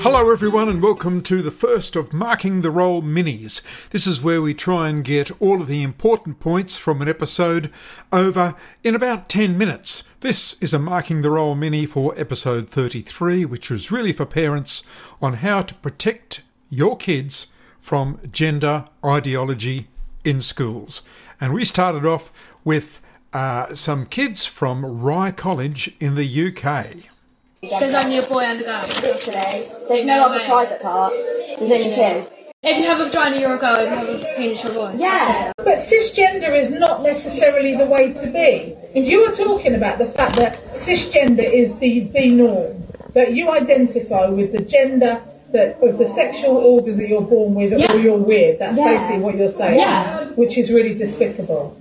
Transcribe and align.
Hello, 0.00 0.30
everyone, 0.30 0.68
and 0.68 0.80
welcome 0.80 1.20
to 1.22 1.42
the 1.42 1.50
first 1.50 1.96
of 1.96 2.12
Marking 2.12 2.60
the 2.60 2.70
Role 2.70 3.02
minis. 3.02 3.88
This 3.90 4.06
is 4.06 4.22
where 4.22 4.40
we 4.40 4.54
try 4.54 4.88
and 4.88 5.04
get 5.04 5.32
all 5.42 5.60
of 5.60 5.66
the 5.66 5.82
important 5.82 6.38
points 6.38 6.78
from 6.78 7.02
an 7.02 7.08
episode 7.08 7.68
over 8.12 8.54
in 8.84 8.94
about 8.94 9.28
10 9.28 9.58
minutes. 9.58 10.04
This 10.20 10.56
is 10.62 10.72
a 10.72 10.78
Marking 10.78 11.22
the 11.22 11.32
Role 11.32 11.56
mini 11.56 11.84
for 11.84 12.14
episode 12.16 12.68
33, 12.68 13.44
which 13.44 13.70
was 13.70 13.90
really 13.90 14.12
for 14.12 14.24
parents 14.24 14.84
on 15.20 15.34
how 15.34 15.62
to 15.62 15.74
protect 15.74 16.44
your 16.70 16.96
kids 16.96 17.48
from 17.80 18.20
gender 18.30 18.86
ideology 19.04 19.88
in 20.24 20.40
schools. 20.40 21.02
And 21.40 21.52
we 21.52 21.64
started 21.64 22.06
off 22.06 22.54
with 22.64 23.00
uh, 23.32 23.74
some 23.74 24.06
kids 24.06 24.46
from 24.46 24.86
Rye 24.86 25.32
College 25.32 25.96
in 25.98 26.14
the 26.14 26.48
UK. 26.48 27.17
There's 27.60 27.94
only 27.94 28.18
a 28.18 28.22
boy 28.22 28.40
and 28.40 28.60
a 28.60 28.64
girl. 28.64 28.82
Literally. 29.02 29.68
There's 29.88 30.06
no 30.06 30.26
other 30.26 30.44
private 30.46 30.80
part. 30.80 31.12
There's 31.12 31.70
only 31.70 31.90
two. 31.90 32.26
If 32.62 32.76
you 32.78 32.84
have 32.84 33.00
a 33.00 33.04
vagina, 33.06 33.36
you're 33.38 33.54
a 33.54 33.58
girl. 33.58 33.76
If 33.78 33.90
you 33.90 33.96
have 33.96 34.08
a 34.08 34.36
penis, 34.36 34.62
you're 34.64 34.72
a 34.72 34.74
boy. 34.74 34.94
Yeah. 34.98 35.52
But 35.58 35.78
cisgender 35.78 36.56
is 36.56 36.70
not 36.70 37.02
necessarily 37.02 37.76
the 37.76 37.86
way 37.86 38.12
to 38.12 38.26
be. 38.30 38.76
You 39.00 39.22
are 39.24 39.32
talking 39.32 39.74
about 39.74 39.98
the 39.98 40.06
fact 40.06 40.36
that 40.36 40.54
cisgender 40.54 41.44
is 41.50 41.76
the, 41.78 42.00
the 42.00 42.30
norm, 42.30 42.82
that 43.14 43.32
you 43.34 43.50
identify 43.50 44.26
with 44.26 44.52
the 44.52 44.62
gender 44.62 45.22
that 45.52 45.80
of 45.82 45.96
the 45.98 46.04
sexual 46.06 46.56
order 46.58 46.92
that 46.94 47.08
you're 47.08 47.22
born 47.22 47.54
with 47.54 47.72
Yeah. 47.72 47.92
or 47.92 47.98
you're 47.98 48.18
with. 48.18 48.58
That's 48.58 48.76
Yeah. 48.76 48.98
basically 48.98 49.18
what 49.22 49.36
you're 49.36 49.48
saying, 49.48 49.78
Yeah. 49.78 50.26
which 50.34 50.58
is 50.58 50.70
really 50.70 50.94
despicable. 50.94 51.74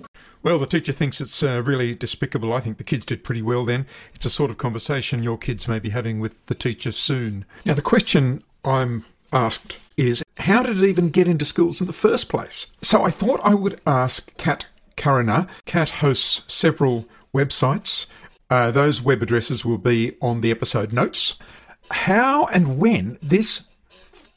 Well, 0.48 0.60
the 0.60 0.66
teacher 0.66 0.94
thinks 0.94 1.20
it's 1.20 1.44
uh, 1.44 1.62
really 1.66 1.94
despicable. 1.94 2.54
I 2.54 2.62
think 2.62 2.78
the 2.78 2.86
kids 2.86 3.06
did 3.06 3.26
pretty 3.26 3.42
well 3.42 3.66
then. 3.66 3.86
It's 4.14 4.26
a 4.26 4.30
sort 4.30 4.50
of 4.50 4.58
conversation 4.58 5.22
your 5.22 5.38
kids 5.38 5.68
may 5.68 5.78
be 5.78 5.90
having 5.90 6.22
with 6.22 6.45
the 6.45 6.56
teacher 6.56 6.94
soon. 6.94 7.44
Now, 7.66 7.73
the 7.73 7.81
question 7.81 8.42
I'm 8.64 9.03
asked 9.34 9.78
is 9.98 10.23
how 10.38 10.64
did 10.64 10.81
it 10.81 10.88
even 10.88 11.09
get 11.09 11.28
into 11.28 11.44
schools 11.44 11.81
in 11.81 11.88
the 11.88 11.92
first 11.92 12.30
place? 12.30 12.68
So 12.81 13.03
I 13.03 13.12
thought 13.12 13.42
I 13.44 13.56
would 13.56 13.81
ask 13.86 14.38
Kat 14.38 14.68
Karena. 14.95 15.48
Kat 15.66 15.90
hosts 15.90 16.42
several 16.48 17.09
websites. 17.36 18.08
Uh, 18.50 18.72
those 18.72 19.02
web 19.02 19.22
addresses 19.22 19.66
will 19.66 19.78
be 19.78 20.16
on 20.22 20.40
the 20.40 20.52
episode 20.52 20.94
notes. 20.94 21.36
How 21.92 22.45
and 22.45 22.78
when 22.78 23.18
this 23.22 23.66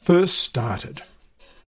first 0.01 0.39
started? 0.39 1.03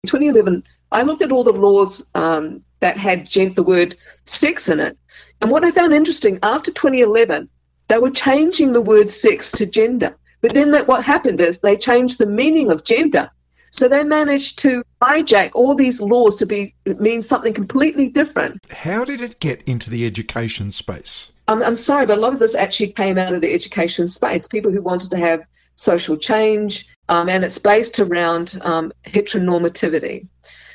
2011, 0.06 0.64
I 0.91 1.03
looked 1.03 1.20
at 1.20 1.33
all 1.33 1.44
the 1.44 1.53
laws 1.53 2.10
um, 2.14 2.64
that 2.83 2.98
had 2.98 3.28
gen- 3.28 3.55
the 3.55 3.62
word 3.62 3.97
sex 4.27 4.69
in 4.69 4.78
it. 4.78 4.98
And 5.41 5.50
what 5.50 5.64
I 5.64 5.70
found 5.70 5.94
interesting, 5.94 6.38
after 6.42 6.70
2011, 6.70 7.48
they 7.88 7.98
were 7.98 8.11
changing 8.11 8.72
the 8.72 8.80
word 8.80 9.11
sex 9.11 9.50
to 9.52 9.66
gender. 9.66 10.16
But 10.42 10.55
then 10.55 10.72
that, 10.72 10.88
what 10.88 11.05
happened 11.05 11.41
is 11.41 11.58
they 11.58 11.77
changed 11.77 12.19
the 12.19 12.27
meaning 12.27 12.70
of 12.70 12.84
gender. 12.84 13.30
So 13.70 13.88
they 13.88 14.05
managed 14.05 14.58
to 14.60 14.83
hijack 15.03 15.53
all 15.55 15.75
these 15.75 16.03
laws 16.03 16.36
to 16.36 16.47
be 16.47 16.75
mean 16.84 17.22
something 17.22 17.55
completely 17.55 18.06
different. 18.08 18.58
How 18.70 19.05
did 19.05 19.22
it 19.22 19.41
get 19.41 19.62
into 19.62 19.88
the 19.88 20.05
education 20.05 20.70
space? 20.70 21.33
I'm, 21.48 21.62
I'm 21.62 21.77
sorry, 21.77 22.05
but 22.05 22.19
a 22.19 22.20
lot 22.20 22.34
of 22.34 22.38
this 22.38 22.55
actually 22.55 22.92
came 22.92 23.16
out 23.16 23.33
of 23.33 23.41
the 23.41 23.55
education 23.55 24.08
space. 24.08 24.47
People 24.47 24.72
who 24.72 24.83
wanted 24.83 25.10
to 25.10 25.16
have 25.16 25.42
social 25.77 26.19
change, 26.19 26.86
um, 27.08 27.30
and 27.30 27.44
it's 27.44 27.58
based 27.58 27.98
around 27.98 28.58
um, 28.60 28.92
heteronormativity. 29.05 30.27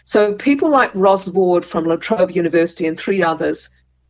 So 0.08 0.34
people 0.36 0.70
like 0.70 0.90
Roz 0.94 1.30
Ward 1.30 1.66
from 1.66 1.84
La 1.84 1.98
Trobe 1.98 2.32
University 2.32 2.88
and 2.88 2.98
three 2.98 3.22
others 3.22 3.70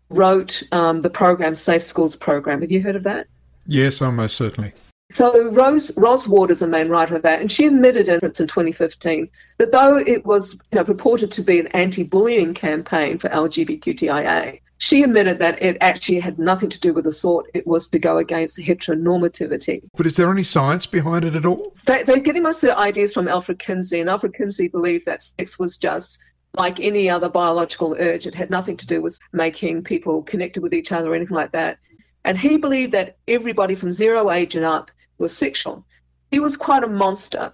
wrote 0.09 0.62
um, 0.72 1.02
the 1.02 1.09
program 1.09 1.56
Safe 1.56 1.81
Schools 1.81 2.16
program. 2.16 2.62
Have 2.62 2.72
you 2.72 2.84
heard 2.84 2.95
of 2.95 3.02
that? 3.03 3.26
Yes, 3.66 4.00
almost 4.00 4.36
certainly. 4.36 4.73
So 5.13 5.50
Rose 5.52 5.97
Roz 5.97 6.27
Ward 6.27 6.52
is 6.52 6.59
the 6.59 6.67
main 6.67 6.89
writer 6.89 7.16
of 7.16 7.22
that, 7.22 7.39
and 7.39 7.52
she 7.52 7.66
admitted 7.66 8.09
in, 8.09 8.19
in 8.23 8.31
2015 8.31 9.29
that 9.57 9.72
though 9.72 9.97
it 9.97 10.25
was 10.25 10.59
you 10.72 10.78
know, 10.78 10.84
purported 10.84 11.31
to 11.31 11.41
be 11.41 11.59
an 11.59 11.68
anti-bullying 11.68 12.53
campaign 12.53 13.17
for 13.17 13.29
LGBTQIA, 13.29 14.59
she 14.79 15.03
admitted 15.03 15.40
that 15.40 15.62
it 15.62 15.78
actually 15.79 16.19
had 16.19 16.38
nothing 16.38 16.69
to 16.69 16.79
do 16.79 16.94
with 16.94 17.07
assault. 17.07 17.47
It 17.53 17.66
was 17.66 17.90
to 17.90 18.00
go 18.00 18.17
against 18.17 18.59
heteronormativity. 18.59 19.84
But 19.96 20.06
is 20.06 20.17
there 20.17 20.29
any 20.29 20.44
science 20.44 20.85
behind 20.85 21.23
it 21.23 21.35
at 21.35 21.46
all? 21.46 21.73
They, 21.85 22.03
they're 22.03 22.19
getting 22.19 22.44
most 22.44 22.63
of 22.63 22.67
their 22.67 22.78
ideas 22.78 23.13
from 23.13 23.29
Alfred 23.29 23.59
Kinsey, 23.59 24.01
and 24.01 24.09
Alfred 24.09 24.34
Kinsey 24.34 24.67
believed 24.67 25.06
that 25.06 25.22
sex 25.22 25.57
was 25.57 25.78
just 25.78 26.23
like 26.53 26.79
any 26.79 27.09
other 27.09 27.29
biological 27.29 27.96
urge. 27.97 28.28
It 28.28 28.35
had 28.35 28.50
nothing 28.50 28.75
to 28.78 28.88
do 28.88 29.01
with 29.01 29.17
making 29.31 29.84
people 29.84 30.23
connected 30.23 30.63
with 30.63 30.73
each 30.73 30.91
other 30.91 31.12
or 31.12 31.16
anything 31.16 31.35
like 31.35 31.53
that. 31.53 31.79
And 32.28 32.38
he 32.38 32.58
believed 32.58 32.92
that 32.92 33.16
everybody 33.26 33.74
from 33.74 33.94
zero 33.94 34.30
age 34.30 34.58
and 34.58 34.66
up 34.66 34.92
was 35.18 35.36
sexual. 35.36 35.86
He 36.30 36.42
was 36.42 36.58
quite 36.58 36.84
a 36.84 36.88
monster. 36.88 37.54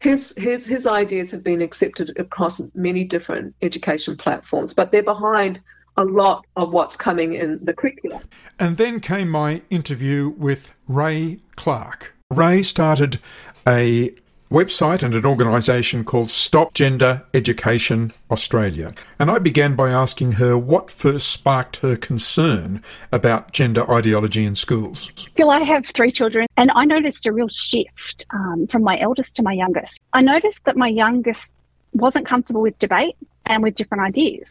His, 0.00 0.34
his, 0.36 0.66
his 0.66 0.88
ideas 0.88 1.30
have 1.30 1.44
been 1.44 1.62
accepted 1.62 2.18
across 2.18 2.60
many 2.74 3.04
different 3.04 3.54
education 3.62 4.16
platforms, 4.16 4.74
but 4.74 4.90
they're 4.90 5.04
behind 5.04 5.60
a 5.96 6.04
lot 6.04 6.44
of 6.56 6.72
what's 6.72 6.96
coming 6.96 7.34
in 7.34 7.64
the 7.64 7.72
curriculum. 7.72 8.20
And 8.58 8.76
then 8.76 8.98
came 8.98 9.28
my 9.28 9.62
interview 9.70 10.30
with 10.30 10.74
Rae 10.88 11.38
Clark. 11.54 12.12
Rae 12.32 12.64
started 12.64 13.20
a 13.68 14.12
website 14.50 15.02
and 15.02 15.14
an 15.14 15.26
organisation 15.26 16.04
called 16.04 16.30
Stop 16.30 16.72
Gender 16.72 17.26
Education 17.34 18.12
Australia. 18.30 18.94
And 19.18 19.30
I 19.30 19.38
began 19.38 19.74
by 19.74 19.90
asking 19.90 20.32
her 20.32 20.56
what 20.56 20.90
first 20.90 21.28
sparked 21.30 21.76
her 21.78 21.96
concern 21.96 22.82
about 23.12 23.52
gender 23.52 23.90
ideology 23.90 24.44
in 24.44 24.54
schools. 24.54 25.10
Phil, 25.36 25.50
I 25.50 25.60
have 25.60 25.86
three 25.86 26.10
children, 26.10 26.46
and 26.56 26.70
I 26.74 26.84
noticed 26.84 27.26
a 27.26 27.32
real 27.32 27.48
shift 27.48 28.26
um, 28.30 28.66
from 28.68 28.82
my 28.82 28.98
eldest 28.98 29.36
to 29.36 29.42
my 29.42 29.52
youngest. 29.52 30.00
I 30.12 30.22
noticed 30.22 30.64
that 30.64 30.76
my 30.76 30.88
youngest 30.88 31.52
wasn't 31.92 32.26
comfortable 32.26 32.62
with 32.62 32.78
debate 32.78 33.16
and 33.44 33.62
with 33.62 33.74
different 33.74 34.04
ideas. 34.04 34.48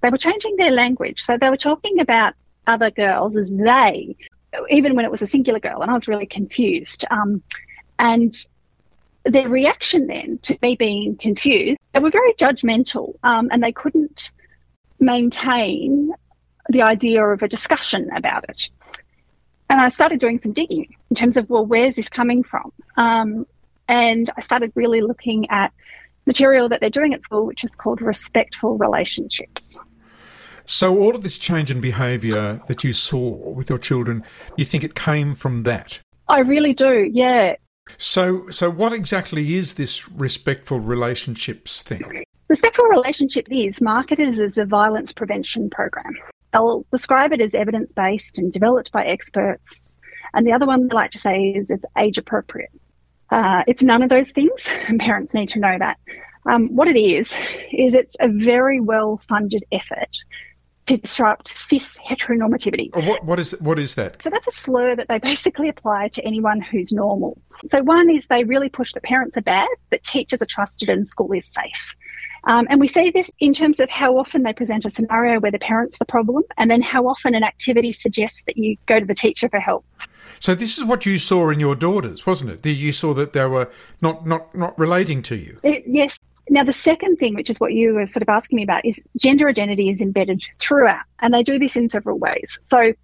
They 0.00 0.10
were 0.10 0.18
changing 0.18 0.56
their 0.56 0.70
language. 0.70 1.22
So 1.22 1.36
they 1.36 1.50
were 1.50 1.56
talking 1.56 2.00
about 2.00 2.34
other 2.66 2.90
girls 2.90 3.36
as 3.36 3.50
they, 3.50 4.16
even 4.70 4.94
when 4.94 5.04
it 5.04 5.10
was 5.10 5.22
a 5.22 5.26
singular 5.26 5.60
girl, 5.60 5.82
and 5.82 5.90
I 5.90 5.94
was 5.94 6.08
really 6.08 6.26
confused. 6.26 7.04
Um, 7.10 7.42
and 7.98 8.34
their 9.26 9.48
reaction 9.48 10.06
then 10.06 10.38
to 10.42 10.58
me 10.62 10.76
being 10.76 11.16
confused, 11.16 11.78
they 11.92 12.00
were 12.00 12.10
very 12.10 12.32
judgmental 12.34 13.14
um, 13.22 13.48
and 13.50 13.62
they 13.62 13.72
couldn't 13.72 14.30
maintain 15.00 16.12
the 16.68 16.82
idea 16.82 17.24
of 17.24 17.42
a 17.42 17.48
discussion 17.48 18.10
about 18.14 18.48
it. 18.48 18.70
And 19.68 19.80
I 19.80 19.88
started 19.88 20.20
doing 20.20 20.40
some 20.42 20.52
digging 20.52 20.94
in 21.10 21.16
terms 21.16 21.36
of, 21.36 21.50
well, 21.50 21.66
where's 21.66 21.94
this 21.94 22.08
coming 22.08 22.44
from? 22.44 22.72
Um, 22.96 23.46
and 23.88 24.30
I 24.36 24.40
started 24.40 24.72
really 24.74 25.00
looking 25.00 25.50
at 25.50 25.72
material 26.24 26.68
that 26.68 26.80
they're 26.80 26.90
doing 26.90 27.14
at 27.14 27.22
school, 27.22 27.46
which 27.46 27.64
is 27.64 27.74
called 27.74 28.00
respectful 28.00 28.78
relationships. 28.78 29.78
So, 30.64 30.98
all 30.98 31.14
of 31.14 31.22
this 31.22 31.38
change 31.38 31.70
in 31.70 31.80
behaviour 31.80 32.60
that 32.66 32.82
you 32.82 32.92
saw 32.92 33.52
with 33.52 33.70
your 33.70 33.78
children, 33.78 34.24
you 34.56 34.64
think 34.64 34.82
it 34.82 34.96
came 34.96 35.36
from 35.36 35.62
that? 35.62 36.00
I 36.28 36.40
really 36.40 36.74
do, 36.74 37.08
yeah. 37.12 37.54
So, 37.98 38.48
so 38.48 38.70
what 38.70 38.92
exactly 38.92 39.54
is 39.54 39.74
this 39.74 40.08
respectful 40.10 40.80
relationships 40.80 41.82
thing? 41.82 42.24
Respectful 42.48 42.84
relationship 42.86 43.48
is 43.50 43.80
marketed 43.80 44.38
as 44.38 44.56
a 44.56 44.64
violence 44.64 45.12
prevention 45.12 45.70
program. 45.70 46.14
They'll 46.52 46.86
describe 46.92 47.32
it 47.32 47.40
as 47.40 47.54
evidence 47.54 47.92
based 47.92 48.38
and 48.38 48.52
developed 48.52 48.92
by 48.92 49.04
experts. 49.04 49.98
And 50.34 50.46
the 50.46 50.52
other 50.52 50.66
one 50.66 50.88
they 50.88 50.94
like 50.94 51.10
to 51.12 51.18
say 51.18 51.54
is 51.56 51.70
it's 51.70 51.86
age 51.96 52.18
appropriate. 52.18 52.70
Uh, 53.30 53.62
it's 53.66 53.82
none 53.82 54.02
of 54.02 54.10
those 54.10 54.30
things, 54.30 54.68
and 54.86 55.00
parents 55.08 55.34
need 55.34 55.48
to 55.50 55.58
know 55.58 55.76
that. 55.78 55.98
Um, 56.48 56.68
what 56.76 56.86
it 56.86 56.98
is, 56.98 57.34
is 57.72 57.94
it's 57.94 58.14
a 58.20 58.28
very 58.28 58.80
well 58.80 59.20
funded 59.28 59.64
effort 59.72 60.24
to 60.86 60.96
disrupt 60.96 61.48
cis 61.48 61.98
heteronormativity. 61.98 62.90
Or 62.94 63.02
What, 63.02 63.24
what, 63.24 63.40
is, 63.40 63.56
what 63.60 63.78
is 63.78 63.94
that? 63.96 64.22
So 64.22 64.30
that's 64.30 64.46
a 64.46 64.52
slur 64.52 64.96
that 64.96 65.08
they 65.08 65.18
basically 65.32 65.68
apply 65.68 66.08
to 66.08 66.24
anyone 66.24 66.60
who's 66.60 66.92
normal. 66.92 67.38
So 67.70 67.82
one 67.82 68.10
is 68.10 68.26
they 68.26 68.44
really 68.44 68.68
push 68.68 68.92
that 68.92 69.02
parents 69.02 69.36
are 69.36 69.42
bad, 69.42 69.68
but 69.90 70.02
teachers 70.02 70.40
are 70.40 70.46
trusted 70.46 70.88
and 70.88 71.06
school 71.06 71.32
is 71.32 71.46
safe. 71.46 71.94
Um, 72.44 72.68
and 72.70 72.80
we 72.80 72.86
see 72.86 73.10
this 73.10 73.28
in 73.40 73.52
terms 73.52 73.80
of 73.80 73.90
how 73.90 74.16
often 74.18 74.44
they 74.44 74.52
present 74.52 74.84
a 74.84 74.90
scenario 74.90 75.40
where 75.40 75.50
the 75.50 75.58
parent's 75.58 75.98
the 75.98 76.04
problem, 76.04 76.44
and 76.56 76.70
then 76.70 76.80
how 76.80 77.08
often 77.08 77.34
an 77.34 77.42
activity 77.42 77.92
suggests 77.92 78.44
that 78.46 78.56
you 78.56 78.76
go 78.86 79.00
to 79.00 79.04
the 79.04 79.16
teacher 79.16 79.48
for 79.48 79.58
help. 79.58 79.84
So 80.38 80.54
this 80.54 80.78
is 80.78 80.84
what 80.84 81.04
you 81.04 81.18
saw 81.18 81.50
in 81.50 81.58
your 81.58 81.74
daughters, 81.74 82.24
wasn't 82.24 82.52
it? 82.52 82.64
You 82.64 82.92
saw 82.92 83.14
that 83.14 83.32
they 83.32 83.46
were 83.46 83.68
not, 84.00 84.26
not, 84.26 84.54
not 84.54 84.78
relating 84.78 85.22
to 85.22 85.36
you. 85.36 85.58
It- 85.64 85.84
yes. 85.88 86.18
Now, 86.56 86.64
the 86.64 86.72
second 86.72 87.16
thing, 87.18 87.34
which 87.34 87.50
is 87.50 87.60
what 87.60 87.74
you 87.74 87.92
were 87.92 88.06
sort 88.06 88.22
of 88.22 88.30
asking 88.30 88.56
me 88.56 88.62
about, 88.62 88.86
is 88.86 88.98
gender 89.14 89.46
identity 89.46 89.90
is 89.90 90.00
embedded 90.00 90.42
throughout, 90.58 91.04
and 91.20 91.34
they 91.34 91.42
do 91.42 91.58
this 91.58 91.76
in 91.76 91.90
several 91.90 92.18
ways. 92.18 92.58
So 92.70 92.94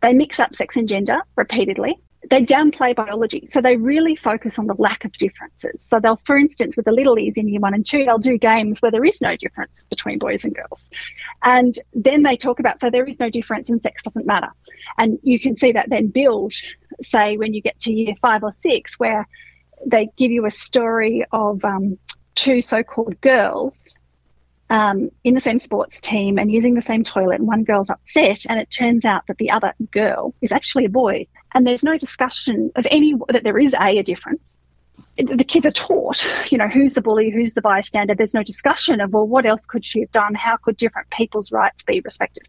they 0.00 0.14
mix 0.14 0.40
up 0.40 0.56
sex 0.56 0.74
and 0.76 0.88
gender 0.88 1.18
repeatedly. 1.36 1.98
They 2.30 2.42
downplay 2.42 2.96
biology, 2.96 3.50
so 3.52 3.60
they 3.60 3.76
really 3.76 4.16
focus 4.16 4.58
on 4.58 4.66
the 4.66 4.74
lack 4.78 5.04
of 5.04 5.12
differences. 5.12 5.86
So 5.86 6.00
they'll, 6.00 6.18
for 6.24 6.38
instance, 6.38 6.78
with 6.78 6.86
the 6.86 6.92
little 6.92 7.18
E's 7.18 7.34
in 7.36 7.46
year 7.46 7.60
one 7.60 7.74
and 7.74 7.84
two, 7.84 8.06
they'll 8.06 8.16
do 8.16 8.38
games 8.38 8.80
where 8.80 8.90
there 8.90 9.04
is 9.04 9.20
no 9.20 9.36
difference 9.36 9.84
between 9.90 10.18
boys 10.18 10.42
and 10.44 10.54
girls. 10.54 10.88
And 11.42 11.74
then 11.92 12.22
they 12.22 12.38
talk 12.38 12.58
about, 12.58 12.80
so 12.80 12.88
there 12.88 13.04
is 13.04 13.20
no 13.20 13.28
difference 13.28 13.68
and 13.68 13.82
sex 13.82 14.02
doesn't 14.02 14.24
matter. 14.24 14.48
And 14.96 15.18
you 15.22 15.38
can 15.38 15.58
see 15.58 15.72
that 15.72 15.90
then 15.90 16.06
build, 16.06 16.54
say, 17.02 17.36
when 17.36 17.52
you 17.52 17.60
get 17.60 17.78
to 17.80 17.92
year 17.92 18.14
five 18.22 18.42
or 18.42 18.54
six, 18.62 18.98
where 18.98 19.28
they 19.84 20.08
give 20.16 20.30
you 20.30 20.46
a 20.46 20.50
story 20.50 21.26
of 21.30 21.62
um, 21.66 21.98
two 22.34 22.60
so-called 22.60 23.20
girls 23.20 23.74
um, 24.70 25.10
in 25.22 25.34
the 25.34 25.40
same 25.40 25.58
sports 25.58 26.00
team 26.00 26.38
and 26.38 26.50
using 26.50 26.74
the 26.74 26.82
same 26.82 27.04
toilet, 27.04 27.38
and 27.38 27.46
one 27.46 27.64
girl's 27.64 27.90
upset, 27.90 28.46
and 28.48 28.58
it 28.58 28.70
turns 28.70 29.04
out 29.04 29.26
that 29.28 29.38
the 29.38 29.50
other 29.50 29.74
girl 29.90 30.34
is 30.40 30.52
actually 30.52 30.86
a 30.86 30.90
boy, 30.90 31.26
and 31.52 31.66
there's 31.66 31.82
no 31.82 31.98
discussion 31.98 32.72
of 32.74 32.86
any 32.90 33.14
that 33.28 33.44
there 33.44 33.58
is 33.58 33.74
a 33.74 33.98
a 33.98 34.02
difference. 34.02 34.50
The 35.16 35.44
kids 35.44 35.64
are 35.64 35.70
taught, 35.70 36.26
you 36.50 36.58
know, 36.58 36.66
who's 36.66 36.94
the 36.94 37.00
bully, 37.00 37.30
who's 37.30 37.54
the 37.54 37.60
bystander. 37.60 38.16
There's 38.16 38.34
no 38.34 38.42
discussion 38.42 39.00
of, 39.00 39.12
well, 39.12 39.26
what 39.26 39.46
else 39.46 39.64
could 39.64 39.84
she 39.84 40.00
have 40.00 40.10
done? 40.10 40.34
How 40.34 40.56
could 40.56 40.76
different 40.76 41.08
people's 41.10 41.52
rights 41.52 41.84
be 41.84 42.00
respected? 42.00 42.48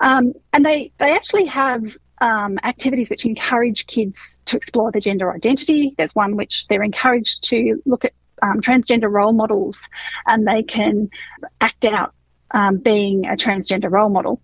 Um, 0.00 0.32
and 0.54 0.64
they, 0.64 0.92
they 0.98 1.12
actually 1.14 1.46
have 1.46 1.94
um, 2.18 2.58
activities 2.62 3.10
which 3.10 3.26
encourage 3.26 3.86
kids 3.86 4.40
to 4.46 4.56
explore 4.56 4.90
their 4.90 5.02
gender 5.02 5.30
identity. 5.30 5.94
There's 5.98 6.14
one 6.14 6.36
which 6.36 6.66
they're 6.66 6.82
encouraged 6.82 7.44
to 7.50 7.82
look 7.84 8.06
at 8.06 8.12
um, 8.42 8.60
transgender 8.60 9.10
role 9.10 9.32
models 9.32 9.88
and 10.26 10.46
they 10.46 10.62
can 10.62 11.10
act 11.60 11.84
out 11.84 12.14
um, 12.52 12.78
being 12.78 13.26
a 13.26 13.36
transgender 13.36 13.90
role 13.90 14.08
model. 14.08 14.40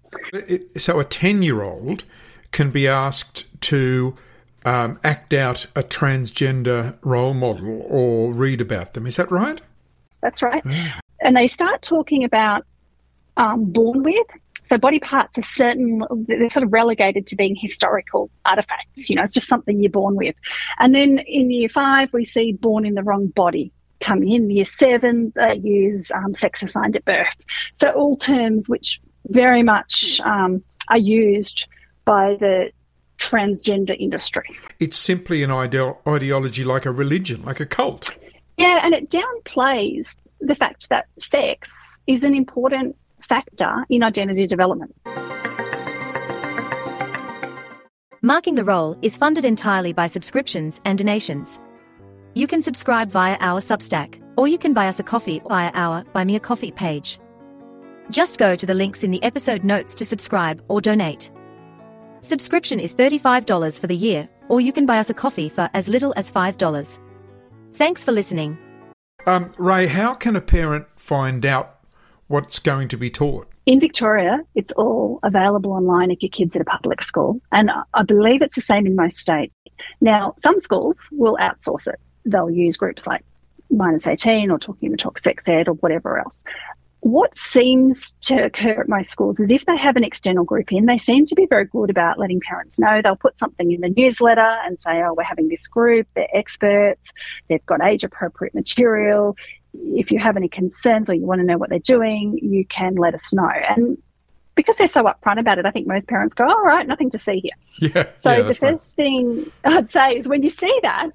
So 0.76 1.00
a 1.00 1.04
10 1.04 1.42
year 1.42 1.62
old 1.62 2.04
can 2.50 2.70
be 2.70 2.86
asked 2.86 3.46
to 3.62 4.16
um, 4.64 4.98
act 5.02 5.32
out 5.32 5.66
a 5.74 5.82
transgender 5.82 6.96
role 7.02 7.34
model 7.34 7.82
or 7.88 8.32
read 8.32 8.60
about 8.60 8.94
them. 8.94 9.06
Is 9.06 9.16
that 9.16 9.30
right? 9.30 9.60
That's 10.20 10.42
right. 10.42 10.62
Yeah. 10.64 11.00
And 11.20 11.36
they 11.36 11.48
start 11.48 11.82
talking 11.82 12.24
about 12.24 12.64
um, 13.36 13.72
born 13.72 14.02
with. 14.02 14.26
So 14.64 14.78
body 14.78 15.00
parts 15.00 15.38
are 15.38 15.42
certain, 15.42 16.02
they're 16.26 16.48
sort 16.50 16.64
of 16.64 16.72
relegated 16.72 17.26
to 17.28 17.36
being 17.36 17.56
historical 17.56 18.30
artifacts. 18.44 19.10
You 19.10 19.16
know, 19.16 19.24
it's 19.24 19.34
just 19.34 19.48
something 19.48 19.80
you're 19.80 19.90
born 19.90 20.14
with. 20.16 20.36
And 20.78 20.94
then 20.94 21.18
in 21.18 21.50
year 21.50 21.68
five, 21.68 22.12
we 22.12 22.24
see 22.24 22.52
born 22.52 22.86
in 22.86 22.94
the 22.94 23.02
wrong 23.02 23.26
body 23.28 23.72
come 24.02 24.22
in. 24.22 24.50
Year 24.50 24.64
seven, 24.64 25.32
they 25.34 25.56
use 25.62 26.10
um, 26.10 26.34
sex 26.34 26.62
assigned 26.62 26.96
at 26.96 27.04
birth. 27.04 27.36
So 27.74 27.90
all 27.90 28.16
terms 28.16 28.68
which 28.68 29.00
very 29.28 29.62
much 29.62 30.20
um, 30.20 30.62
are 30.88 30.98
used 30.98 31.66
by 32.04 32.36
the 32.38 32.70
transgender 33.18 33.96
industry. 33.98 34.58
It's 34.80 34.96
simply 34.96 35.42
an 35.42 35.50
ide- 35.50 35.94
ideology 36.06 36.64
like 36.64 36.84
a 36.84 36.90
religion, 36.90 37.44
like 37.44 37.60
a 37.60 37.66
cult. 37.66 38.10
Yeah, 38.58 38.80
and 38.82 38.92
it 38.94 39.08
downplays 39.10 40.14
the 40.40 40.54
fact 40.54 40.88
that 40.88 41.06
sex 41.20 41.70
is 42.06 42.24
an 42.24 42.34
important 42.34 42.96
factor 43.28 43.84
in 43.88 44.02
identity 44.02 44.46
development. 44.46 44.94
Marking 48.24 48.54
the 48.54 48.64
Role 48.64 48.96
is 49.02 49.16
funded 49.16 49.44
entirely 49.44 49.92
by 49.92 50.06
subscriptions 50.06 50.80
and 50.84 50.98
donations. 50.98 51.60
You 52.34 52.46
can 52.46 52.62
subscribe 52.62 53.10
via 53.10 53.36
our 53.40 53.60
Substack, 53.60 54.22
or 54.38 54.48
you 54.48 54.56
can 54.56 54.72
buy 54.72 54.88
us 54.88 54.98
a 54.98 55.02
coffee 55.02 55.42
via 55.46 55.70
our 55.74 56.02
Buy 56.14 56.24
Me 56.24 56.36
a 56.36 56.40
Coffee 56.40 56.72
page. 56.72 57.20
Just 58.08 58.38
go 58.38 58.54
to 58.54 58.64
the 58.64 58.72
links 58.72 59.04
in 59.04 59.10
the 59.10 59.22
episode 59.22 59.64
notes 59.64 59.94
to 59.96 60.06
subscribe 60.06 60.64
or 60.68 60.80
donate. 60.80 61.30
Subscription 62.22 62.80
is 62.80 62.94
$35 62.94 63.78
for 63.78 63.86
the 63.86 63.94
year, 63.94 64.30
or 64.48 64.62
you 64.62 64.72
can 64.72 64.86
buy 64.86 64.98
us 64.98 65.10
a 65.10 65.14
coffee 65.14 65.50
for 65.50 65.68
as 65.74 65.90
little 65.90 66.14
as 66.16 66.32
$5. 66.32 66.98
Thanks 67.74 68.02
for 68.02 68.12
listening. 68.12 68.56
Um, 69.26 69.52
Rae, 69.58 69.86
how 69.86 70.14
can 70.14 70.34
a 70.34 70.40
parent 70.40 70.86
find 70.96 71.44
out 71.44 71.80
what's 72.28 72.58
going 72.58 72.88
to 72.88 72.96
be 72.96 73.10
taught? 73.10 73.48
In 73.66 73.78
Victoria, 73.78 74.40
it's 74.54 74.72
all 74.78 75.20
available 75.22 75.72
online 75.72 76.10
if 76.10 76.22
your 76.22 76.30
kid's 76.30 76.56
at 76.56 76.62
a 76.62 76.64
public 76.64 77.02
school, 77.02 77.42
and 77.52 77.70
I 77.92 78.04
believe 78.04 78.40
it's 78.40 78.56
the 78.56 78.62
same 78.62 78.86
in 78.86 78.96
most 78.96 79.18
states. 79.18 79.52
Now, 80.00 80.34
some 80.38 80.58
schools 80.60 81.10
will 81.12 81.36
outsource 81.36 81.88
it 81.88 82.00
they'll 82.24 82.50
use 82.50 82.76
groups 82.76 83.06
like 83.06 83.24
minus 83.70 84.06
18 84.06 84.50
or 84.50 84.58
talking 84.58 84.90
the 84.90 84.96
talk 84.96 85.18
sex 85.18 85.42
ed 85.46 85.68
or 85.68 85.74
whatever 85.74 86.18
else. 86.18 86.34
What 87.00 87.36
seems 87.36 88.12
to 88.22 88.44
occur 88.44 88.82
at 88.82 88.88
most 88.88 89.10
schools 89.10 89.40
is 89.40 89.50
if 89.50 89.66
they 89.66 89.76
have 89.76 89.96
an 89.96 90.04
external 90.04 90.44
group 90.44 90.70
in, 90.70 90.86
they 90.86 90.98
seem 90.98 91.26
to 91.26 91.34
be 91.34 91.46
very 91.46 91.64
good 91.64 91.90
about 91.90 92.16
letting 92.16 92.40
parents 92.40 92.78
know. 92.78 93.00
They'll 93.02 93.16
put 93.16 93.40
something 93.40 93.72
in 93.72 93.80
the 93.80 93.88
newsletter 93.88 94.40
and 94.40 94.78
say, 94.78 95.02
oh, 95.02 95.14
we're 95.14 95.24
having 95.24 95.48
this 95.48 95.66
group, 95.66 96.06
they're 96.14 96.28
experts, 96.32 97.10
they've 97.48 97.64
got 97.66 97.82
age 97.82 98.04
appropriate 98.04 98.54
material. 98.54 99.36
If 99.74 100.12
you 100.12 100.20
have 100.20 100.36
any 100.36 100.48
concerns 100.48 101.10
or 101.10 101.14
you 101.14 101.26
want 101.26 101.40
to 101.40 101.44
know 101.44 101.58
what 101.58 101.70
they're 101.70 101.80
doing, 101.80 102.38
you 102.40 102.64
can 102.64 102.94
let 102.94 103.14
us 103.14 103.32
know. 103.32 103.48
And 103.48 103.98
because 104.54 104.76
they're 104.76 104.88
so 104.88 105.02
upfront 105.04 105.40
about 105.40 105.58
it, 105.58 105.66
I 105.66 105.72
think 105.72 105.88
most 105.88 106.06
parents 106.06 106.34
go, 106.34 106.44
all 106.44 106.62
right, 106.62 106.86
nothing 106.86 107.10
to 107.10 107.18
see 107.18 107.40
here. 107.40 107.52
Yeah. 107.94 108.10
So 108.22 108.32
yeah, 108.32 108.42
the 108.42 108.54
first 108.54 108.94
right. 108.96 109.04
thing 109.04 109.52
I'd 109.64 109.90
say 109.90 110.16
is 110.18 110.28
when 110.28 110.44
you 110.44 110.50
see 110.50 110.78
that, 110.82 111.10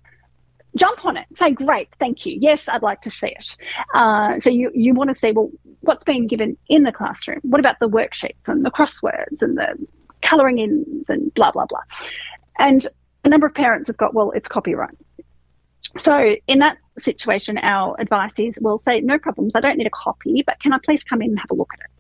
jump 0.78 1.06
on 1.06 1.18
it. 1.18 1.26
Say, 1.36 1.52
great, 1.52 1.90
thank 2.00 2.26
you. 2.26 2.38
Yes, 2.40 2.68
I'd 2.68 2.84
like 2.84 3.02
to 3.02 3.12
see 3.12 3.28
it. 3.28 3.58
Uh, 3.94 4.40
so 4.42 4.50
you, 4.50 4.72
you 4.74 4.94
want 4.94 5.10
to 5.10 5.16
see, 5.16 5.32
well, 5.32 5.50
what's 5.82 6.04
being 6.04 6.28
given 6.28 6.58
in 6.70 6.84
the 6.84 6.92
classroom? 6.92 7.40
What 7.44 7.60
about 7.60 7.80
the 7.80 7.90
worksheets 7.90 8.48
and 8.48 8.66
the 8.66 8.72
crosswords 8.72 9.42
and 9.42 9.58
the 9.58 9.88
colouring 10.22 10.60
ins 10.60 11.10
and 11.10 11.34
blah, 11.34 11.52
blah, 11.52 11.66
blah. 11.66 11.82
And 12.60 12.86
a 13.24 13.30
number 13.30 13.48
of 13.48 13.54
parents 13.54 13.88
have 13.88 13.98
got, 13.98 14.14
well, 14.14 14.32
it's 14.32 14.48
copyright. 14.48 14.96
So 16.00 16.36
in 16.48 16.60
that 16.60 16.78
situation, 17.00 17.58
our 17.58 17.96
advice 18.00 18.34
is 18.38 18.56
we'll 18.60 18.82
say, 18.84 19.00
no 19.02 19.18
problems, 19.18 19.54
I 19.56 19.62
don't 19.62 19.78
need 19.78 19.88
a 19.88 19.92
copy, 19.92 20.44
but 20.46 20.60
can 20.60 20.74
I 20.74 20.80
please 20.84 21.04
come 21.04 21.22
in 21.22 21.30
and 21.30 21.40
have 21.40 21.52
a 21.52 21.56
look 21.56 21.72
at 21.74 21.80
it? 21.80 21.97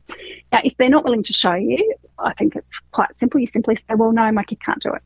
Now, 0.51 0.59
if 0.63 0.75
they're 0.77 0.89
not 0.89 1.03
willing 1.03 1.23
to 1.23 1.33
show 1.33 1.53
you, 1.53 1.95
I 2.19 2.33
think 2.33 2.55
it's 2.55 2.79
quite 2.91 3.09
simple. 3.19 3.39
You 3.39 3.47
simply 3.47 3.75
say, 3.75 3.95
well, 3.95 4.11
no, 4.11 4.31
my 4.31 4.43
kid 4.43 4.63
can't 4.63 4.81
do 4.81 4.93
it. 4.93 5.01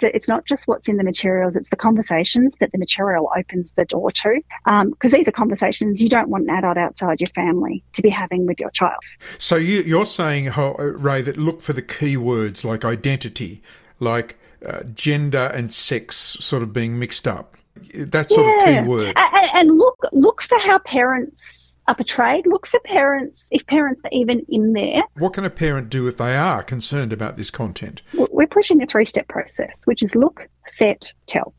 So 0.00 0.10
it's 0.12 0.28
not 0.28 0.44
just 0.44 0.66
what's 0.68 0.88
in 0.88 0.96
the 0.96 1.04
materials, 1.04 1.56
it's 1.56 1.70
the 1.70 1.76
conversations 1.76 2.54
that 2.60 2.72
the 2.72 2.78
material 2.78 3.30
opens 3.36 3.70
the 3.76 3.84
door 3.84 4.10
to. 4.12 4.40
Because 4.64 5.12
um, 5.12 5.18
these 5.18 5.26
are 5.26 5.32
conversations 5.32 6.00
you 6.00 6.08
don't 6.08 6.28
want 6.28 6.44
an 6.44 6.50
adult 6.50 6.76
outside 6.76 7.20
your 7.20 7.28
family 7.28 7.82
to 7.94 8.02
be 8.02 8.10
having 8.10 8.46
with 8.46 8.60
your 8.60 8.70
child. 8.70 9.02
So 9.38 9.56
you, 9.56 9.98
are 9.98 10.04
saying, 10.04 10.52
Rae, 10.56 11.22
that 11.22 11.36
look 11.36 11.62
for 11.62 11.72
the 11.72 11.82
key 11.82 12.16
words 12.16 12.64
like 12.64 12.84
identity, 12.84 13.62
like 13.98 14.38
uh, 14.64 14.82
gender 14.94 15.50
and 15.54 15.72
sex 15.72 16.16
sort 16.16 16.62
of 16.62 16.72
being 16.72 16.98
mixed 16.98 17.26
up. 17.26 17.56
That 17.94 18.30
sort 18.30 18.46
yeah. 18.46 18.78
of 18.78 18.84
key 18.84 18.88
word. 18.88 19.12
And, 19.16 19.50
and 19.54 19.78
look, 19.78 19.98
look 20.12 20.42
for 20.42 20.58
how 20.58 20.78
parents 20.78 21.65
are 21.88 21.94
portrayed. 21.94 22.46
Look 22.46 22.66
for 22.66 22.80
parents, 22.80 23.46
if 23.50 23.66
parents 23.66 24.00
are 24.04 24.10
even 24.12 24.44
in 24.48 24.72
there. 24.72 25.02
What 25.18 25.34
can 25.34 25.44
a 25.44 25.50
parent 25.50 25.88
do 25.88 26.06
if 26.08 26.16
they 26.16 26.36
are 26.36 26.62
concerned 26.62 27.12
about 27.12 27.36
this 27.36 27.50
content? 27.50 28.02
We're 28.14 28.46
pushing 28.46 28.82
a 28.82 28.86
three 28.86 29.04
step 29.04 29.28
process, 29.28 29.78
which 29.84 30.02
is 30.02 30.14
look, 30.14 30.48
set, 30.76 31.12
tell. 31.26 31.54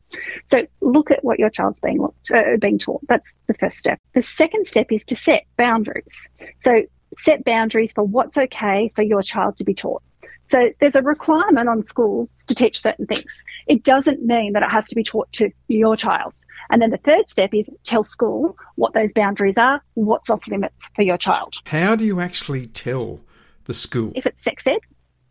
So 0.50 0.66
look 0.80 1.10
at 1.10 1.24
what 1.24 1.38
your 1.38 1.50
child's 1.50 1.80
being, 1.80 2.00
looked, 2.00 2.30
uh, 2.30 2.56
being 2.60 2.78
taught. 2.78 3.02
That's 3.08 3.34
the 3.46 3.54
first 3.54 3.78
step. 3.78 4.00
The 4.14 4.22
second 4.22 4.66
step 4.68 4.86
is 4.90 5.04
to 5.04 5.16
set 5.16 5.44
boundaries. 5.56 6.28
So 6.62 6.82
set 7.20 7.44
boundaries 7.44 7.92
for 7.92 8.04
what's 8.04 8.36
okay 8.36 8.92
for 8.94 9.02
your 9.02 9.22
child 9.22 9.56
to 9.58 9.64
be 9.64 9.74
taught. 9.74 10.02
So 10.50 10.70
there's 10.80 10.94
a 10.94 11.02
requirement 11.02 11.68
on 11.68 11.84
schools 11.86 12.30
to 12.46 12.54
teach 12.54 12.80
certain 12.80 13.06
things. 13.06 13.30
It 13.66 13.84
doesn't 13.84 14.22
mean 14.22 14.54
that 14.54 14.62
it 14.62 14.70
has 14.70 14.86
to 14.88 14.94
be 14.94 15.02
taught 15.02 15.30
to 15.32 15.50
your 15.68 15.96
child. 15.96 16.32
And 16.70 16.82
then 16.82 16.90
the 16.90 16.98
third 16.98 17.28
step 17.28 17.54
is 17.54 17.68
tell 17.84 18.04
school 18.04 18.56
what 18.76 18.92
those 18.92 19.12
boundaries 19.12 19.56
are, 19.56 19.82
what's 19.94 20.28
off 20.28 20.46
limits 20.48 20.88
for 20.94 21.02
your 21.02 21.16
child. 21.16 21.54
How 21.66 21.96
do 21.96 22.04
you 22.04 22.20
actually 22.20 22.66
tell 22.66 23.20
the 23.64 23.74
school? 23.74 24.12
If 24.14 24.26
it's 24.26 24.42
sex 24.42 24.66
ed, 24.66 24.80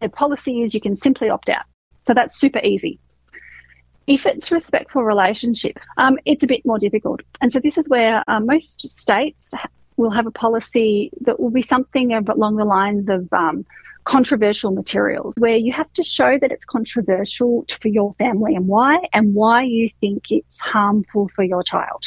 the 0.01 0.09
policy 0.09 0.63
is 0.63 0.73
you 0.73 0.81
can 0.81 0.99
simply 1.01 1.29
opt 1.29 1.49
out. 1.49 1.65
So 2.05 2.13
that's 2.13 2.39
super 2.39 2.59
easy. 2.59 2.99
If 4.07 4.25
it's 4.25 4.51
respectful 4.51 5.03
relationships, 5.03 5.85
um, 5.97 6.17
it's 6.25 6.43
a 6.43 6.47
bit 6.47 6.65
more 6.65 6.79
difficult. 6.79 7.21
And 7.41 7.51
so 7.51 7.59
this 7.59 7.77
is 7.77 7.85
where 7.87 8.23
um, 8.27 8.45
most 8.45 8.89
states 8.97 9.51
will 9.97 10.11
have 10.11 10.27
a 10.27 10.31
policy 10.31 11.11
that 11.21 11.39
will 11.39 11.49
be 11.49 11.61
something 11.61 12.13
along 12.13 12.55
the 12.55 12.65
lines 12.65 13.09
of 13.09 13.27
um, 13.33 13.65
controversial 14.07 14.71
materials 14.71 15.33
where 15.37 15.57
you 15.57 15.73
have 15.73 15.91
to 15.93 16.03
show 16.03 16.37
that 16.39 16.51
it's 16.51 16.65
controversial 16.65 17.65
for 17.81 17.89
your 17.89 18.13
family 18.15 18.55
and 18.55 18.67
why, 18.67 18.97
and 19.13 19.35
why 19.35 19.61
you 19.61 19.89
think 19.99 20.23
it's 20.29 20.59
harmful 20.59 21.29
for 21.35 21.43
your 21.43 21.61
child. 21.61 22.05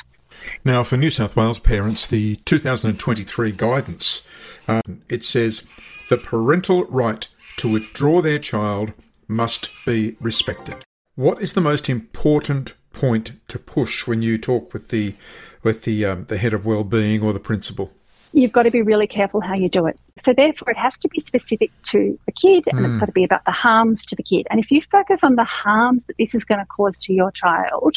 Now, 0.65 0.83
for 0.83 0.97
New 0.97 1.11
South 1.11 1.37
Wales 1.37 1.59
parents, 1.59 2.07
the 2.07 2.37
2023 2.37 3.53
guidance 3.53 4.27
uh, 4.67 4.81
it 5.09 5.25
says 5.25 5.67
the 6.09 6.17
parental 6.17 6.85
right 6.85 7.27
to 7.57 7.69
withdraw 7.69 8.23
their 8.23 8.39
child 8.39 8.93
must 9.29 9.71
be 9.85 10.17
respected. 10.21 10.77
What 11.17 11.43
is 11.43 11.53
the 11.53 11.61
most 11.61 11.91
important 11.91 12.75
point 12.93 13.33
to 13.49 13.59
push 13.59 14.07
when 14.07 14.23
you 14.23 14.39
talk 14.39 14.73
with 14.73 14.89
the 14.89 15.15
with 15.63 15.83
the 15.83 16.07
um, 16.07 16.25
the 16.25 16.39
head 16.39 16.55
of 16.55 16.65
well-being 16.65 17.23
or 17.23 17.33
the 17.33 17.41
principal? 17.41 17.93
You've 18.33 18.53
got 18.53 18.63
to 18.63 18.71
be 18.71 18.83
really 18.83 19.07
careful 19.07 19.41
how 19.41 19.55
you 19.55 19.69
do 19.69 19.87
it. 19.87 19.99
So 20.25 20.33
therefore, 20.33 20.71
it 20.71 20.77
has 20.77 20.99
to 21.01 21.09
be 21.09 21.21
specific 21.21 21.71
to 21.85 22.19
the 22.27 22.33
kid, 22.33 22.65
and 22.67 22.81
mm. 22.81 22.85
it's 22.85 22.93
hmm. 22.93 22.99
got 22.99 23.07
to 23.07 23.13
be 23.13 23.25
about 23.25 23.45
the 23.45 23.53
harms 23.53 24.05
to 24.07 24.17
the 24.17 24.23
kid. 24.23 24.47
And 24.51 24.61
if 24.61 24.71
you 24.71 24.83
focus 24.91 25.25
on 25.25 25.37
the 25.37 25.45
harms 25.45 26.05
that 26.07 26.17
this 26.19 26.35
is 26.35 26.45
going 26.45 26.61
to 26.61 26.67
cause 26.67 26.99
to 27.01 27.13
your 27.13 27.31
child, 27.31 27.97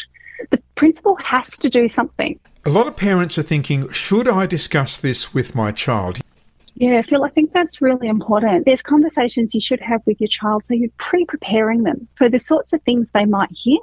the 0.50 0.60
principal 0.74 1.16
has 1.16 1.48
to 1.58 1.68
do 1.68 1.88
something. 1.88 2.38
A 2.66 2.70
lot 2.70 2.86
of 2.86 2.96
parents 2.96 3.38
are 3.38 3.42
thinking, 3.42 3.90
should 3.90 4.28
I 4.28 4.46
discuss 4.46 4.96
this 4.96 5.34
with 5.34 5.54
my 5.54 5.70
child? 5.70 6.20
Yeah, 6.76 7.02
Phil, 7.02 7.22
I 7.22 7.28
think 7.28 7.52
that's 7.52 7.80
really 7.80 8.08
important. 8.08 8.64
There's 8.64 8.82
conversations 8.82 9.54
you 9.54 9.60
should 9.60 9.80
have 9.80 10.02
with 10.06 10.20
your 10.20 10.28
child 10.28 10.64
so 10.66 10.74
you're 10.74 10.90
pre 10.98 11.24
preparing 11.24 11.84
them 11.84 12.08
for 12.16 12.28
the 12.28 12.40
sorts 12.40 12.72
of 12.72 12.82
things 12.82 13.06
they 13.14 13.26
might 13.26 13.50
hear 13.52 13.78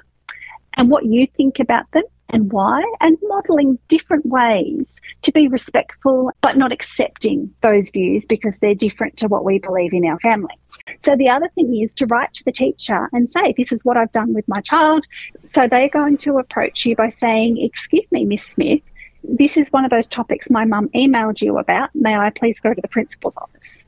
and 0.75 0.89
what 0.89 1.05
you 1.05 1.27
think 1.37 1.59
about 1.59 1.89
them 1.91 2.03
and 2.31 2.51
why, 2.51 2.83
and 2.99 3.17
modelling 3.23 3.77
different 3.87 4.25
ways 4.25 4.87
to 5.21 5.31
be 5.31 5.47
respectful 5.47 6.31
but 6.41 6.57
not 6.57 6.71
accepting 6.71 7.53
those 7.61 7.89
views 7.89 8.25
because 8.25 8.59
they're 8.59 8.75
different 8.75 9.17
to 9.17 9.27
what 9.27 9.45
we 9.45 9.59
believe 9.59 9.93
in 9.93 10.05
our 10.05 10.19
family. 10.19 10.55
So 11.03 11.15
the 11.15 11.29
other 11.29 11.49
thing 11.55 11.75
is 11.81 11.91
to 11.97 12.05
write 12.05 12.33
to 12.33 12.43
the 12.43 12.51
teacher 12.51 13.09
and 13.13 13.29
say, 13.29 13.53
this 13.57 13.71
is 13.71 13.79
what 13.83 13.97
I've 13.97 14.11
done 14.11 14.33
with 14.33 14.47
my 14.47 14.61
child. 14.61 15.05
So 15.53 15.67
they're 15.67 15.89
going 15.89 16.17
to 16.19 16.37
approach 16.37 16.85
you 16.85 16.95
by 16.95 17.13
saying, 17.19 17.57
excuse 17.61 18.05
me, 18.11 18.25
Miss 18.25 18.43
Smith, 18.43 18.81
this 19.23 19.57
is 19.57 19.67
one 19.71 19.85
of 19.85 19.91
those 19.91 20.07
topics 20.07 20.49
my 20.49 20.65
mum 20.65 20.89
emailed 20.95 21.41
you 21.41 21.57
about. 21.57 21.89
May 21.93 22.15
I 22.15 22.31
please 22.31 22.59
go 22.59 22.73
to 22.73 22.81
the 22.81 22.87
principal's 22.87 23.37
office? 23.37 23.80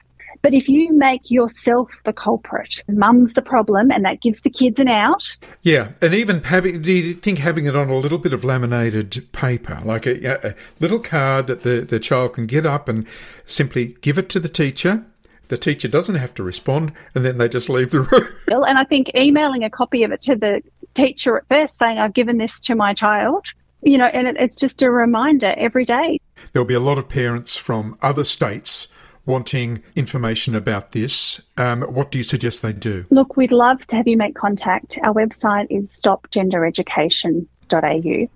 But 0.43 0.53
if 0.53 0.67
you 0.67 0.91
make 0.91 1.31
yourself 1.31 1.89
the 2.03 2.11
culprit, 2.11 2.83
mum's 2.89 3.33
the 3.33 3.41
problem, 3.41 3.89
and 3.91 4.03
that 4.03 4.21
gives 4.21 4.41
the 4.41 4.49
kids 4.49 4.77
an 4.77 4.89
out. 4.89 5.37
Yeah, 5.61 5.93
and 6.01 6.13
even 6.13 6.43
having, 6.43 6.81
do 6.81 6.91
you 6.91 7.13
think 7.13 7.39
having 7.39 7.65
it 7.65 7.77
on 7.77 7.89
a 7.89 7.95
little 7.95 8.17
bit 8.17 8.33
of 8.33 8.43
laminated 8.43 9.31
paper, 9.31 9.79
like 9.85 10.05
a, 10.05 10.49
a 10.49 10.55
little 10.81 10.99
card 10.99 11.47
that 11.47 11.61
the, 11.61 11.79
the 11.79 11.97
child 11.97 12.33
can 12.33 12.45
get 12.45 12.65
up 12.65 12.89
and 12.89 13.07
simply 13.45 13.95
give 14.01 14.17
it 14.17 14.27
to 14.29 14.39
the 14.41 14.49
teacher? 14.49 15.05
The 15.47 15.57
teacher 15.57 15.87
doesn't 15.87 16.15
have 16.15 16.33
to 16.33 16.43
respond, 16.43 16.91
and 17.15 17.23
then 17.23 17.37
they 17.37 17.47
just 17.47 17.69
leave 17.69 17.91
the 17.91 18.01
room. 18.01 18.27
And 18.67 18.77
I 18.77 18.83
think 18.83 19.11
emailing 19.15 19.63
a 19.63 19.69
copy 19.69 20.03
of 20.03 20.11
it 20.11 20.21
to 20.23 20.35
the 20.35 20.61
teacher 20.93 21.37
at 21.37 21.47
first 21.47 21.77
saying, 21.77 21.99
I've 21.99 22.13
given 22.13 22.37
this 22.37 22.59
to 22.61 22.75
my 22.75 22.93
child, 22.93 23.47
you 23.81 23.97
know, 23.97 24.05
and 24.05 24.27
it, 24.27 24.35
it's 24.37 24.59
just 24.59 24.81
a 24.83 24.91
reminder 24.91 25.53
every 25.57 25.85
day. 25.85 26.19
There'll 26.51 26.67
be 26.67 26.73
a 26.73 26.79
lot 26.79 26.97
of 26.97 27.07
parents 27.07 27.55
from 27.55 27.97
other 28.01 28.23
states 28.23 28.89
wanting 29.25 29.81
information 29.95 30.53
about 30.55 30.91
this, 30.91 31.41
um, 31.57 31.81
what 31.83 32.11
do 32.11 32.17
you 32.17 32.23
suggest 32.23 32.61
they 32.61 32.73
do? 32.73 33.05
Look, 33.09 33.37
we'd 33.37 33.51
love 33.51 33.85
to 33.87 33.95
have 33.95 34.07
you 34.07 34.17
make 34.17 34.35
contact. 34.35 34.99
Our 35.03 35.13
website 35.13 35.67
is 35.69 35.85
stopgendereducation.au. 36.01 38.27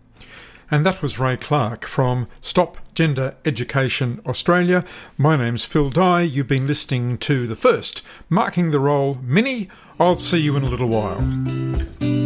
And 0.69 0.85
that 0.85 1.01
was 1.01 1.17
Rae 1.17 1.37
Clark 1.37 1.85
from 1.85 2.27
Stop 2.41 2.77
Gender 2.93 3.37
Education 3.45 4.19
Australia. 4.25 4.83
My 5.17 5.37
name's 5.37 5.63
Phil 5.63 5.89
Dye. 5.89 6.23
You've 6.23 6.47
been 6.47 6.67
listening 6.67 7.17
to 7.19 7.47
the 7.47 7.55
first 7.55 8.05
Marking 8.29 8.71
the 8.71 8.79
Role 8.79 9.17
mini. 9.23 9.69
I'll 9.97 10.17
see 10.17 10.39
you 10.39 10.57
in 10.57 10.63
a 10.63 10.69
little 10.69 10.89
while. 10.89 12.16